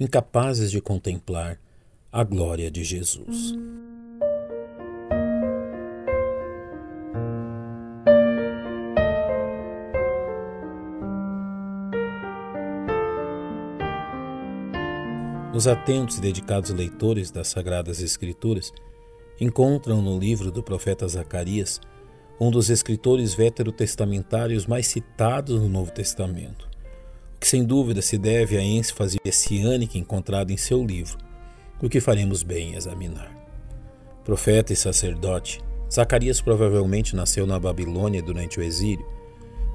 [0.00, 1.60] incapazes de contemplar
[2.10, 3.54] a glória de Jesus.
[15.52, 18.72] Os atentos e dedicados leitores das Sagradas Escrituras
[19.38, 21.78] encontram no livro do profeta Zacarias
[22.40, 26.69] um dos escritores veterotestamentários mais citados no Novo Testamento,
[27.40, 31.16] que sem dúvida se deve à ênfase messiânica encontrada em seu livro,
[31.82, 33.34] o que faremos bem examinar.
[34.22, 39.06] Profeta e sacerdote, Zacarias provavelmente nasceu na Babilônia durante o exílio,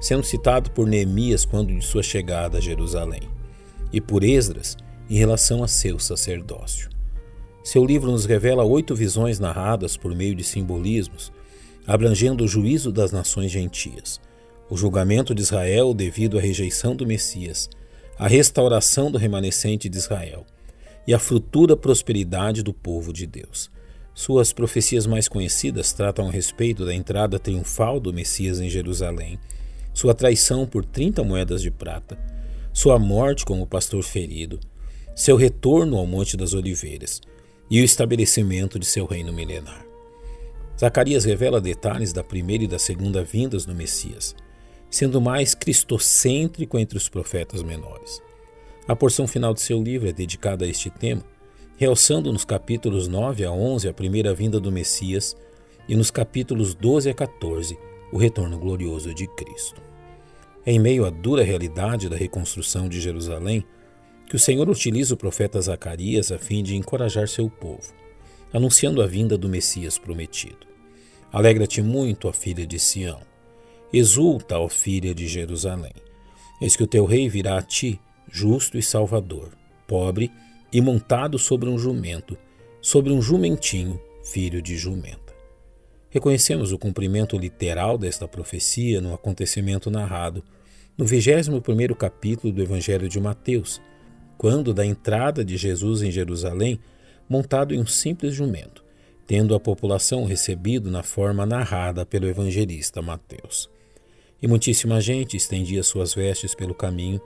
[0.00, 3.28] sendo citado por Neemias quando de sua chegada a Jerusalém,
[3.92, 4.76] e por Esdras
[5.10, 6.88] em relação a seu sacerdócio.
[7.64, 11.32] Seu livro nos revela oito visões narradas por meio de simbolismos,
[11.84, 14.20] abrangendo o juízo das nações gentias,
[14.68, 17.68] o julgamento de Israel devido à rejeição do Messias,
[18.18, 20.44] a restauração do remanescente de Israel
[21.06, 23.70] e a futura prosperidade do povo de Deus.
[24.14, 29.38] Suas profecias mais conhecidas tratam a respeito da entrada triunfal do Messias em Jerusalém,
[29.92, 32.18] sua traição por 30 moedas de prata,
[32.72, 34.58] sua morte como pastor ferido,
[35.14, 37.20] seu retorno ao Monte das Oliveiras,
[37.70, 39.84] e o estabelecimento de seu reino milenar.
[40.78, 44.36] Zacarias revela detalhes da primeira e da segunda vindas do Messias,
[44.90, 48.22] sendo mais cristocêntrico entre os profetas menores.
[48.88, 51.24] A porção final de seu livro é dedicada a este tema,
[51.76, 55.36] realçando nos capítulos 9 a 11 a primeira vinda do Messias
[55.88, 57.78] e nos capítulos 12 a 14
[58.12, 59.82] o retorno glorioso de Cristo.
[60.64, 63.64] Em meio à dura realidade da reconstrução de Jerusalém,
[64.28, 67.92] que o Senhor utiliza o profeta Zacarias a fim de encorajar seu povo,
[68.52, 70.66] anunciando a vinda do Messias prometido.
[71.32, 73.20] Alegra-te muito, ó filha de Sião.
[73.98, 75.94] Exulta, ó filha de Jerusalém.
[76.60, 77.98] Eis que o teu rei virá a ti,
[78.30, 79.52] justo e salvador,
[79.86, 80.30] pobre
[80.70, 82.36] e montado sobre um jumento,
[82.82, 85.34] sobre um jumentinho, filho de jumenta.
[86.10, 90.44] Reconhecemos o cumprimento literal desta profecia no acontecimento narrado
[90.98, 93.80] no 21º capítulo do Evangelho de Mateus,
[94.36, 96.78] quando da entrada de Jesus em Jerusalém,
[97.26, 98.84] montado em um simples jumento,
[99.26, 103.74] tendo a população recebido na forma narrada pelo evangelista Mateus.
[104.40, 107.20] E muitíssima gente estendia suas vestes pelo caminho,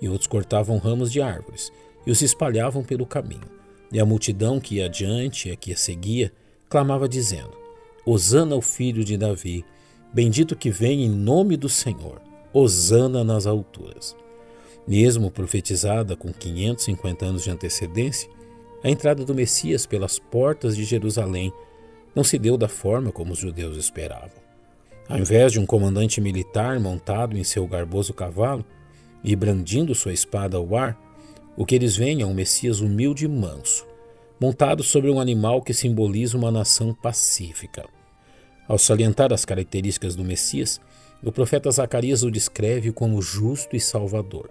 [0.00, 1.72] e outros cortavam ramos de árvores,
[2.06, 3.48] e os espalhavam pelo caminho.
[3.92, 6.32] E a multidão que ia adiante e a que a seguia,
[6.68, 7.56] clamava dizendo:
[8.04, 9.64] Hosana ao filho de Davi,
[10.12, 12.20] bendito que vem em nome do Senhor,
[12.52, 14.16] Hosana nas alturas.
[14.86, 18.30] Mesmo profetizada com 550 anos de antecedência,
[18.82, 21.52] a entrada do Messias pelas portas de Jerusalém
[22.14, 24.45] não se deu da forma como os judeus esperavam.
[25.08, 28.64] Ao invés de um comandante militar montado em seu garboso cavalo
[29.22, 30.98] e brandindo sua espada ao ar,
[31.56, 33.86] o que eles veem é um Messias humilde e manso,
[34.40, 37.84] montado sobre um animal que simboliza uma nação pacífica.
[38.68, 40.80] Ao salientar as características do Messias,
[41.22, 44.50] o profeta Zacarias o descreve como justo e salvador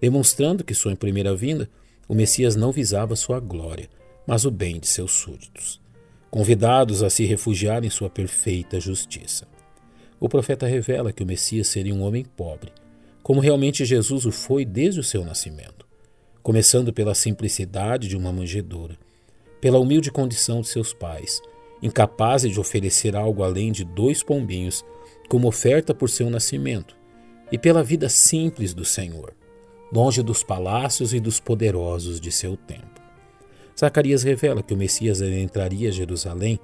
[0.00, 1.68] demonstrando que sua primeira vinda,
[2.08, 3.88] o Messias não visava sua glória,
[4.26, 5.80] mas o bem de seus súditos,
[6.30, 9.46] convidados a se refugiar em sua perfeita justiça.
[10.20, 12.72] O profeta revela que o Messias seria um homem pobre,
[13.22, 15.86] como realmente Jesus o foi desde o seu nascimento,
[16.42, 18.96] começando pela simplicidade de uma manjedoura,
[19.60, 21.40] pela humilde condição de seus pais,
[21.82, 24.84] incapazes de oferecer algo além de dois pombinhos
[25.28, 26.96] como oferta por seu nascimento,
[27.52, 29.34] e pela vida simples do Senhor,
[29.92, 33.00] longe dos palácios e dos poderosos de seu tempo.
[33.78, 36.58] Zacarias revela que o Messias entraria a Jerusalém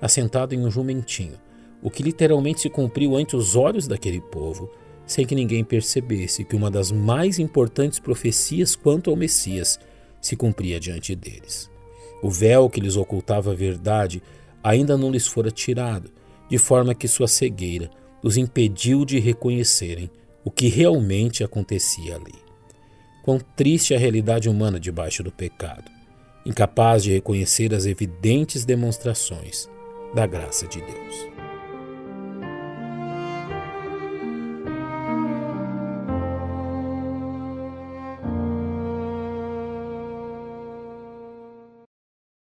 [0.00, 1.38] assentado em um jumentinho,
[1.82, 4.70] o que literalmente se cumpriu ante os olhos daquele povo,
[5.06, 9.78] sem que ninguém percebesse que uma das mais importantes profecias quanto ao Messias
[10.20, 11.70] se cumpria diante deles.
[12.22, 14.22] O véu que lhes ocultava a verdade
[14.62, 16.10] ainda não lhes fora tirado,
[16.50, 17.90] de forma que sua cegueira
[18.22, 20.10] os impediu de reconhecerem
[20.44, 22.34] o que realmente acontecia ali.
[23.22, 25.90] Quão triste a realidade humana debaixo do pecado,
[26.44, 29.68] incapaz de reconhecer as evidentes demonstrações
[30.14, 31.37] da graça de Deus.